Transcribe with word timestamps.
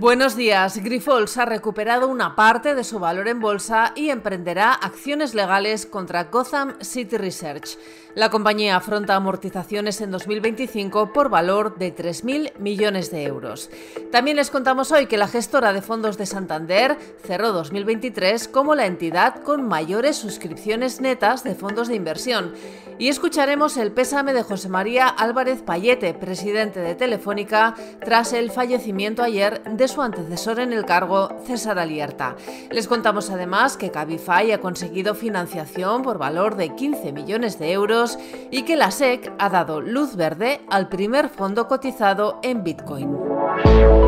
Buenos 0.00 0.36
días. 0.36 0.78
Grifols 0.78 1.38
ha 1.38 1.44
recuperado 1.44 2.06
una 2.06 2.36
parte 2.36 2.76
de 2.76 2.84
su 2.84 3.00
valor 3.00 3.26
en 3.26 3.40
bolsa 3.40 3.92
y 3.96 4.10
emprenderá 4.10 4.72
acciones 4.72 5.34
legales 5.34 5.86
contra 5.86 6.22
Gotham 6.26 6.76
City 6.80 7.16
Research. 7.16 7.76
La 8.14 8.30
compañía 8.30 8.76
afronta 8.76 9.16
amortizaciones 9.16 10.00
en 10.00 10.12
2025 10.12 11.12
por 11.12 11.30
valor 11.30 11.78
de 11.78 11.94
3.000 11.94 12.58
millones 12.58 13.10
de 13.10 13.24
euros. 13.24 13.70
También 14.12 14.36
les 14.36 14.50
contamos 14.50 14.92
hoy 14.92 15.06
que 15.06 15.18
la 15.18 15.26
gestora 15.26 15.72
de 15.72 15.82
fondos 15.82 16.16
de 16.16 16.26
Santander 16.26 16.96
cerró 17.24 17.50
2023 17.50 18.46
como 18.46 18.76
la 18.76 18.86
entidad 18.86 19.42
con 19.42 19.66
mayores 19.66 20.16
suscripciones 20.16 21.00
netas 21.00 21.42
de 21.42 21.56
fondos 21.56 21.88
de 21.88 21.96
inversión. 21.96 22.54
Y 23.00 23.08
escucharemos 23.08 23.76
el 23.76 23.92
pésame 23.92 24.32
de 24.32 24.42
José 24.42 24.68
María 24.68 25.08
Álvarez 25.08 25.62
Payete, 25.62 26.14
presidente 26.14 26.80
de 26.80 26.94
Telefónica, 26.94 27.74
tras 28.04 28.32
el 28.32 28.50
fallecimiento 28.50 29.22
ayer 29.22 29.62
de 29.62 29.87
su 29.88 30.02
antecesor 30.02 30.60
en 30.60 30.72
el 30.72 30.84
cargo, 30.84 31.30
César 31.44 31.78
Alierta. 31.78 32.36
Les 32.70 32.86
contamos 32.86 33.30
además 33.30 33.76
que 33.76 33.90
Cabify 33.90 34.52
ha 34.52 34.60
conseguido 34.60 35.14
financiación 35.14 36.02
por 36.02 36.18
valor 36.18 36.56
de 36.56 36.74
15 36.74 37.12
millones 37.12 37.58
de 37.58 37.72
euros 37.72 38.18
y 38.50 38.62
que 38.62 38.76
la 38.76 38.90
SEC 38.90 39.32
ha 39.38 39.48
dado 39.48 39.80
luz 39.80 40.16
verde 40.16 40.60
al 40.70 40.88
primer 40.88 41.28
fondo 41.28 41.68
cotizado 41.68 42.38
en 42.42 42.62
Bitcoin. 42.62 44.07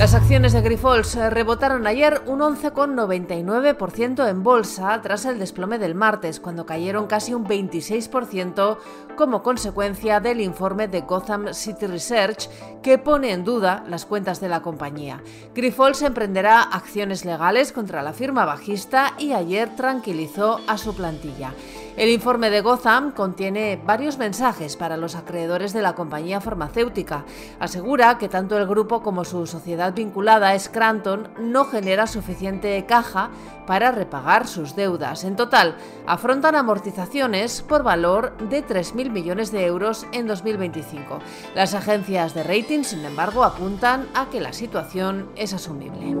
Las 0.00 0.14
acciones 0.14 0.54
de 0.54 0.62
Grifols 0.62 1.14
rebotaron 1.14 1.86
ayer 1.86 2.22
un 2.24 2.40
11,99% 2.40 4.30
en 4.30 4.42
bolsa 4.42 4.98
tras 5.02 5.26
el 5.26 5.38
desplome 5.38 5.78
del 5.78 5.94
martes, 5.94 6.40
cuando 6.40 6.64
cayeron 6.64 7.06
casi 7.06 7.34
un 7.34 7.44
26% 7.44 8.78
como 9.14 9.42
consecuencia 9.42 10.18
del 10.20 10.40
informe 10.40 10.88
de 10.88 11.02
Gotham 11.02 11.52
City 11.52 11.86
Research 11.86 12.48
que 12.82 12.96
pone 12.96 13.32
en 13.32 13.44
duda 13.44 13.84
las 13.90 14.06
cuentas 14.06 14.40
de 14.40 14.48
la 14.48 14.62
compañía. 14.62 15.22
Grifols 15.54 16.00
emprenderá 16.00 16.62
acciones 16.62 17.26
legales 17.26 17.70
contra 17.70 18.00
la 18.00 18.14
firma 18.14 18.46
bajista 18.46 19.12
y 19.18 19.34
ayer 19.34 19.76
tranquilizó 19.76 20.60
a 20.66 20.78
su 20.78 20.94
plantilla. 20.94 21.52
El 22.00 22.08
informe 22.08 22.48
de 22.48 22.62
Gotham 22.62 23.12
contiene 23.12 23.78
varios 23.84 24.16
mensajes 24.16 24.74
para 24.74 24.96
los 24.96 25.16
acreedores 25.16 25.74
de 25.74 25.82
la 25.82 25.94
compañía 25.94 26.40
farmacéutica. 26.40 27.26
Asegura 27.58 28.16
que 28.16 28.30
tanto 28.30 28.56
el 28.56 28.66
grupo 28.66 29.02
como 29.02 29.26
su 29.26 29.46
sociedad 29.46 29.92
vinculada, 29.92 30.58
Scranton, 30.58 31.28
no 31.38 31.66
genera 31.66 32.06
suficiente 32.06 32.82
caja 32.86 33.28
para 33.66 33.90
repagar 33.90 34.46
sus 34.46 34.74
deudas. 34.74 35.24
En 35.24 35.36
total, 35.36 35.76
afrontan 36.06 36.54
amortizaciones 36.54 37.60
por 37.60 37.82
valor 37.82 38.34
de 38.48 38.66
3.000 38.66 39.10
millones 39.10 39.52
de 39.52 39.66
euros 39.66 40.06
en 40.12 40.26
2025. 40.26 41.18
Las 41.54 41.74
agencias 41.74 42.32
de 42.32 42.44
rating, 42.44 42.82
sin 42.82 43.04
embargo, 43.04 43.44
apuntan 43.44 44.08
a 44.14 44.30
que 44.30 44.40
la 44.40 44.54
situación 44.54 45.28
es 45.36 45.52
asumible. 45.52 46.16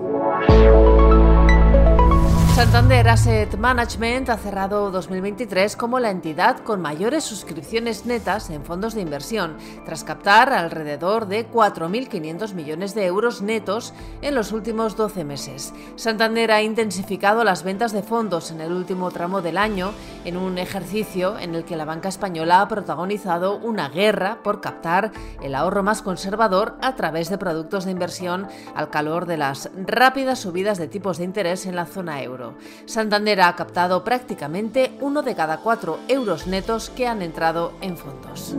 Santander 2.60 3.08
Asset 3.08 3.56
Management 3.56 4.28
ha 4.28 4.36
cerrado 4.36 4.90
2023 4.90 5.76
como 5.76 5.98
la 5.98 6.10
entidad 6.10 6.58
con 6.58 6.82
mayores 6.82 7.24
suscripciones 7.24 8.04
netas 8.04 8.50
en 8.50 8.66
fondos 8.66 8.92
de 8.92 9.00
inversión, 9.00 9.56
tras 9.86 10.04
captar 10.04 10.52
alrededor 10.52 11.26
de 11.26 11.50
4.500 11.50 12.52
millones 12.52 12.94
de 12.94 13.06
euros 13.06 13.40
netos 13.40 13.94
en 14.20 14.34
los 14.34 14.52
últimos 14.52 14.94
12 14.94 15.24
meses. 15.24 15.72
Santander 15.96 16.52
ha 16.52 16.60
intensificado 16.60 17.44
las 17.44 17.62
ventas 17.62 17.92
de 17.92 18.02
fondos 18.02 18.50
en 18.50 18.60
el 18.60 18.72
último 18.72 19.10
tramo 19.10 19.40
del 19.40 19.56
año, 19.56 19.92
en 20.26 20.36
un 20.36 20.58
ejercicio 20.58 21.38
en 21.38 21.54
el 21.54 21.64
que 21.64 21.76
la 21.76 21.86
banca 21.86 22.10
española 22.10 22.60
ha 22.60 22.68
protagonizado 22.68 23.56
una 23.56 23.88
guerra 23.88 24.42
por 24.44 24.60
captar 24.60 25.12
el 25.42 25.54
ahorro 25.54 25.82
más 25.82 26.02
conservador 26.02 26.76
a 26.82 26.94
través 26.94 27.30
de 27.30 27.38
productos 27.38 27.86
de 27.86 27.92
inversión 27.92 28.48
al 28.74 28.90
calor 28.90 29.24
de 29.24 29.38
las 29.38 29.70
rápidas 29.86 30.40
subidas 30.40 30.76
de 30.76 30.88
tipos 30.88 31.16
de 31.16 31.24
interés 31.24 31.64
en 31.64 31.74
la 31.74 31.86
zona 31.86 32.22
euro. 32.22 32.49
Santander 32.86 33.40
ha 33.40 33.56
captado 33.56 34.04
prácticamente 34.04 34.96
uno 35.00 35.22
de 35.22 35.34
cada 35.34 35.58
cuatro 35.58 35.98
euros 36.08 36.46
netos 36.46 36.90
que 36.90 37.06
han 37.06 37.22
entrado 37.22 37.72
en 37.80 37.96
fondos. 37.96 38.56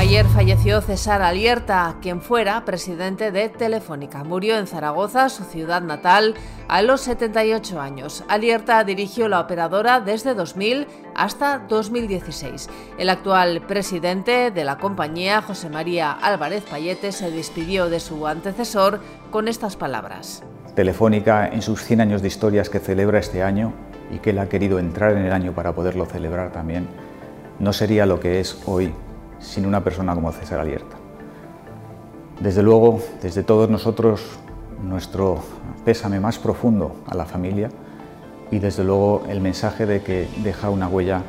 Ayer 0.00 0.26
falleció 0.26 0.80
César 0.80 1.20
Alierta, 1.20 1.98
quien 2.00 2.22
fuera 2.22 2.64
presidente 2.64 3.30
de 3.30 3.50
Telefónica. 3.50 4.24
Murió 4.24 4.56
en 4.56 4.66
Zaragoza, 4.66 5.28
su 5.28 5.44
ciudad 5.44 5.82
natal, 5.82 6.34
a 6.68 6.80
los 6.80 7.02
78 7.02 7.78
años. 7.78 8.24
Alierta 8.26 8.82
dirigió 8.82 9.28
la 9.28 9.40
operadora 9.40 10.00
desde 10.00 10.34
2000 10.34 10.88
hasta 11.14 11.58
2016. 11.58 12.70
El 12.98 13.10
actual 13.10 13.60
presidente 13.66 14.50
de 14.50 14.64
la 14.64 14.78
compañía, 14.78 15.42
José 15.42 15.68
María 15.68 16.12
Álvarez 16.12 16.64
Payete, 16.64 17.12
se 17.12 17.30
despidió 17.30 17.90
de 17.90 18.00
su 18.00 18.26
antecesor 18.26 19.00
con 19.30 19.48
estas 19.48 19.76
palabras. 19.76 20.42
Telefónica 20.74 21.48
en 21.48 21.62
sus 21.62 21.82
100 21.84 22.00
años 22.00 22.22
de 22.22 22.28
historias 22.28 22.70
que 22.70 22.78
celebra 22.78 23.18
este 23.18 23.42
año 23.42 23.72
y 24.10 24.18
que 24.18 24.30
él 24.30 24.38
ha 24.38 24.48
querido 24.48 24.78
entrar 24.78 25.12
en 25.12 25.24
el 25.24 25.32
año 25.32 25.52
para 25.52 25.74
poderlo 25.74 26.06
celebrar 26.06 26.52
también, 26.52 26.88
no 27.58 27.72
sería 27.72 28.06
lo 28.06 28.20
que 28.20 28.40
es 28.40 28.62
hoy 28.66 28.92
sin 29.38 29.66
una 29.66 29.82
persona 29.82 30.14
como 30.14 30.32
César 30.32 30.60
Alierta. 30.60 30.96
Desde 32.40 32.62
luego, 32.62 33.00
desde 33.22 33.42
todos 33.42 33.68
nosotros, 33.68 34.38
nuestro 34.82 35.38
pésame 35.84 36.20
más 36.20 36.38
profundo 36.38 36.96
a 37.06 37.14
la 37.14 37.26
familia 37.26 37.68
y 38.50 38.58
desde 38.58 38.84
luego 38.84 39.22
el 39.28 39.40
mensaje 39.40 39.86
de 39.86 40.02
que 40.02 40.28
deja 40.42 40.70
una 40.70 40.88
huella 40.88 41.22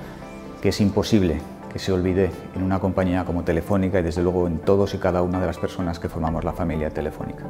que 0.62 0.70
es 0.70 0.82
imposible 0.82 1.42
que 1.72 1.80
se 1.80 1.92
olvide 1.92 2.32
en 2.56 2.64
una 2.64 2.80
compañía 2.80 3.24
como 3.24 3.44
Telefónica 3.44 4.00
y 4.00 4.04
desde 4.04 4.22
luego 4.22 4.48
en 4.48 4.60
todos 4.60 4.94
y 4.94 4.98
cada 4.98 5.22
una 5.22 5.40
de 5.40 5.48
las 5.48 5.58
personas 5.58 6.00
que 6.00 6.10
formamos 6.10 6.44
la 6.44 6.52
familia 6.52 6.90
Telefónica. 6.90 7.46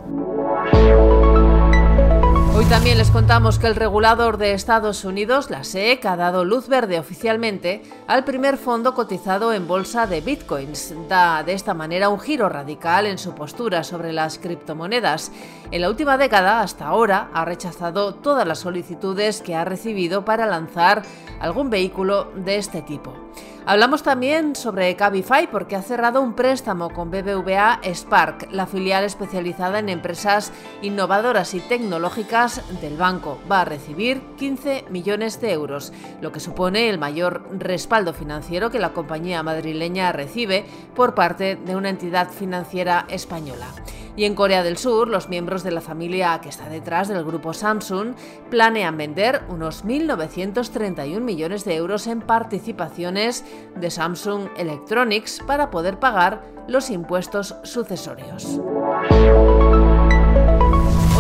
Hoy 2.61 2.67
también 2.67 2.99
les 2.99 3.09
contamos 3.09 3.57
que 3.57 3.65
el 3.65 3.75
regulador 3.75 4.37
de 4.37 4.53
Estados 4.53 5.03
Unidos, 5.03 5.49
la 5.49 5.63
SEC, 5.63 6.05
ha 6.05 6.15
dado 6.15 6.45
luz 6.45 6.67
verde 6.67 6.99
oficialmente 6.99 7.81
al 8.05 8.23
primer 8.23 8.55
fondo 8.57 8.93
cotizado 8.93 9.51
en 9.51 9.67
bolsa 9.67 10.05
de 10.05 10.21
bitcoins. 10.21 10.93
Da 11.09 11.41
de 11.41 11.53
esta 11.53 11.73
manera 11.73 12.09
un 12.09 12.19
giro 12.19 12.49
radical 12.49 13.07
en 13.07 13.17
su 13.17 13.33
postura 13.33 13.83
sobre 13.83 14.13
las 14.13 14.37
criptomonedas. 14.37 15.31
En 15.71 15.81
la 15.81 15.89
última 15.89 16.19
década, 16.19 16.61
hasta 16.61 16.85
ahora, 16.85 17.31
ha 17.33 17.45
rechazado 17.45 18.13
todas 18.13 18.47
las 18.47 18.59
solicitudes 18.59 19.41
que 19.41 19.55
ha 19.55 19.65
recibido 19.65 20.23
para 20.23 20.45
lanzar 20.45 21.01
algún 21.39 21.71
vehículo 21.71 22.31
de 22.35 22.57
este 22.57 22.83
tipo. 22.83 23.15
Hablamos 23.63 24.01
también 24.01 24.55
sobre 24.55 24.95
Cabify 24.95 25.45
porque 25.45 25.75
ha 25.75 25.83
cerrado 25.83 26.19
un 26.19 26.33
préstamo 26.33 26.89
con 26.89 27.11
BBVA 27.11 27.79
Spark, 27.93 28.51
la 28.51 28.65
filial 28.65 29.03
especializada 29.03 29.77
en 29.77 29.89
empresas 29.89 30.51
innovadoras 30.81 31.53
y 31.53 31.59
tecnológicas 31.59 32.63
del 32.81 32.97
banco. 32.97 33.39
Va 33.49 33.61
a 33.61 33.65
recibir 33.65 34.21
15 34.37 34.85
millones 34.89 35.39
de 35.41 35.51
euros, 35.53 35.93
lo 36.21 36.31
que 36.31 36.39
supone 36.39 36.89
el 36.89 36.97
mayor 36.97 37.47
respaldo 37.51 38.13
financiero 38.13 38.71
que 38.71 38.79
la 38.79 38.93
compañía 38.93 39.43
madrileña 39.43 40.11
recibe 40.11 40.65
por 40.95 41.13
parte 41.13 41.55
de 41.55 41.75
una 41.75 41.89
entidad 41.89 42.29
financiera 42.29 43.05
española. 43.09 43.67
Y 44.15 44.25
en 44.25 44.35
Corea 44.35 44.63
del 44.63 44.77
Sur, 44.77 45.07
los 45.07 45.29
miembros 45.29 45.63
de 45.63 45.71
la 45.71 45.81
familia 45.81 46.39
que 46.41 46.49
está 46.49 46.69
detrás 46.69 47.07
del 47.07 47.23
grupo 47.23 47.53
Samsung 47.53 48.13
planean 48.49 48.97
vender 48.97 49.43
unos 49.49 49.85
1.931 49.85 51.21
millones 51.21 51.65
de 51.65 51.75
euros 51.75 52.07
en 52.07 52.21
participaciones 52.21 53.45
de 53.75 53.89
Samsung 53.89 54.49
Electronics 54.57 55.41
para 55.45 55.71
poder 55.71 55.99
pagar 55.99 56.43
los 56.67 56.89
impuestos 56.89 57.55
sucesorios. 57.63 58.59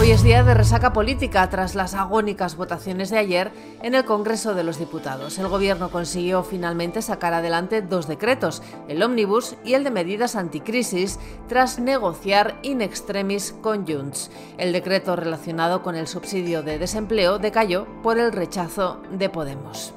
Hoy 0.01 0.09
es 0.09 0.23
día 0.23 0.41
de 0.41 0.55
resaca 0.55 0.93
política 0.93 1.47
tras 1.51 1.75
las 1.75 1.93
agónicas 1.93 2.55
votaciones 2.55 3.11
de 3.11 3.19
ayer 3.19 3.51
en 3.83 3.93
el 3.93 4.03
Congreso 4.03 4.55
de 4.55 4.63
los 4.63 4.79
Diputados. 4.79 5.37
El 5.37 5.47
Gobierno 5.47 5.91
consiguió 5.91 6.41
finalmente 6.41 7.03
sacar 7.03 7.35
adelante 7.35 7.83
dos 7.83 8.07
decretos, 8.07 8.63
el 8.87 9.03
ómnibus 9.03 9.57
y 9.63 9.75
el 9.75 9.83
de 9.83 9.91
medidas 9.91 10.35
anticrisis, 10.35 11.19
tras 11.47 11.77
negociar 11.77 12.57
in 12.63 12.81
extremis 12.81 13.53
con 13.61 13.85
Junts. 13.85 14.31
El 14.57 14.73
decreto 14.73 15.15
relacionado 15.15 15.83
con 15.83 15.95
el 15.95 16.07
subsidio 16.07 16.63
de 16.63 16.79
desempleo 16.79 17.37
decayó 17.37 17.85
por 18.01 18.17
el 18.17 18.31
rechazo 18.31 19.03
de 19.11 19.29
Podemos. 19.29 19.93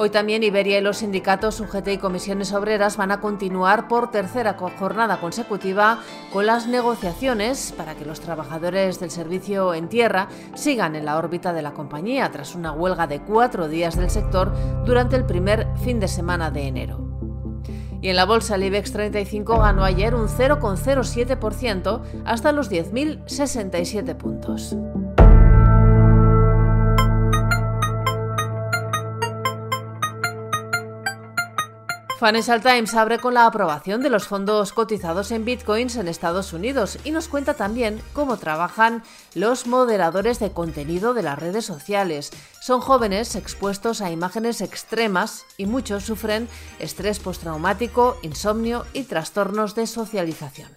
Hoy 0.00 0.10
también 0.10 0.44
Iberia 0.44 0.78
y 0.78 0.80
los 0.80 0.98
sindicatos 0.98 1.58
UGT 1.58 1.88
y 1.88 1.98
comisiones 1.98 2.52
obreras 2.52 2.96
van 2.96 3.10
a 3.10 3.20
continuar 3.20 3.88
por 3.88 4.12
tercera 4.12 4.56
jornada 4.78 5.20
consecutiva 5.20 5.98
con 6.32 6.46
las 6.46 6.68
negociaciones 6.68 7.74
para 7.76 7.96
que 7.96 8.04
los 8.04 8.20
trabajadores 8.20 9.00
del 9.00 9.10
servicio 9.10 9.74
en 9.74 9.88
tierra 9.88 10.28
sigan 10.54 10.94
en 10.94 11.04
la 11.04 11.18
órbita 11.18 11.52
de 11.52 11.62
la 11.62 11.72
compañía 11.72 12.30
tras 12.30 12.54
una 12.54 12.70
huelga 12.70 13.08
de 13.08 13.22
cuatro 13.22 13.66
días 13.66 13.96
del 13.96 14.08
sector 14.08 14.52
durante 14.86 15.16
el 15.16 15.24
primer 15.24 15.66
fin 15.82 15.98
de 15.98 16.06
semana 16.06 16.52
de 16.52 16.68
enero. 16.68 17.00
Y 18.00 18.10
en 18.10 18.14
la 18.14 18.24
bolsa 18.24 18.54
el 18.54 18.62
IBEX 18.62 18.92
35 18.92 19.58
ganó 19.58 19.82
ayer 19.82 20.14
un 20.14 20.28
0,07% 20.28 22.02
hasta 22.24 22.52
los 22.52 22.70
10.067 22.70 24.16
puntos. 24.16 24.76
Financial 32.18 32.60
Times 32.60 32.94
abre 32.94 33.20
con 33.20 33.34
la 33.34 33.46
aprobación 33.46 34.02
de 34.02 34.10
los 34.10 34.26
fondos 34.26 34.72
cotizados 34.72 35.30
en 35.30 35.44
bitcoins 35.44 35.94
en 35.94 36.08
Estados 36.08 36.52
Unidos 36.52 36.98
y 37.04 37.12
nos 37.12 37.28
cuenta 37.28 37.54
también 37.54 38.02
cómo 38.12 38.38
trabajan 38.38 39.04
los 39.36 39.68
moderadores 39.68 40.40
de 40.40 40.50
contenido 40.50 41.14
de 41.14 41.22
las 41.22 41.38
redes 41.38 41.64
sociales. 41.64 42.32
Son 42.60 42.80
jóvenes 42.80 43.36
expuestos 43.36 44.00
a 44.00 44.10
imágenes 44.10 44.62
extremas 44.62 45.44
y 45.56 45.66
muchos 45.66 46.02
sufren 46.02 46.48
estrés 46.80 47.20
postraumático, 47.20 48.16
insomnio 48.22 48.84
y 48.94 49.04
trastornos 49.04 49.76
de 49.76 49.86
socialización. 49.86 50.70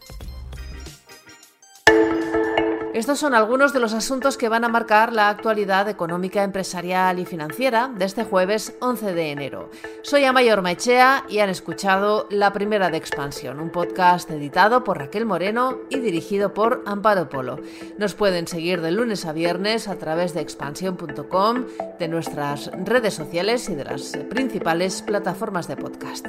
Estos 3.02 3.18
son 3.18 3.34
algunos 3.34 3.74
de 3.74 3.80
los 3.80 3.96
asuntos 3.96 4.38
que 4.38 4.48
van 4.48 4.64
a 4.64 4.70
marcar 4.70 5.12
la 5.12 5.30
actualidad 5.30 5.90
económica, 5.90 6.44
empresarial 6.44 7.18
y 7.18 7.26
financiera 7.26 7.88
de 7.88 8.06
este 8.06 8.24
jueves 8.24 8.76
11 8.80 9.16
de 9.16 9.32
enero. 9.32 9.72
Soy 10.04 10.24
Amayor 10.26 10.62
Mechea 10.62 11.26
y 11.28 11.40
han 11.40 11.50
escuchado 11.50 12.28
La 12.30 12.54
Primera 12.54 12.92
de 12.92 12.98
Expansión, 12.98 13.60
un 13.60 13.72
podcast 13.72 14.30
editado 14.30 14.84
por 14.84 15.00
Raquel 15.00 15.26
Moreno 15.26 15.80
y 15.90 15.98
dirigido 15.98 16.54
por 16.54 16.84
Amparo 16.86 17.28
Polo. 17.28 17.58
Nos 17.98 18.14
pueden 18.14 18.46
seguir 18.46 18.82
de 18.82 18.92
lunes 18.92 19.26
a 19.26 19.34
viernes 19.34 19.88
a 19.88 19.96
través 19.96 20.36
de 20.36 20.42
expansión.com, 20.42 21.66
de 21.98 22.08
nuestras 22.08 22.70
redes 22.86 23.16
sociales 23.16 23.68
y 23.70 23.74
de 23.74 23.86
las 23.86 24.16
principales 24.30 25.02
plataformas 25.02 25.68
de 25.68 25.76
podcast. 25.76 26.28